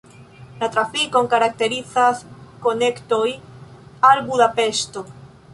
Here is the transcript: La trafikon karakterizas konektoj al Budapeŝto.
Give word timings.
La 0.61 0.69
trafikon 0.75 1.29
karakterizas 1.33 2.25
konektoj 2.65 3.23
al 4.11 4.27
Budapeŝto. 4.31 5.07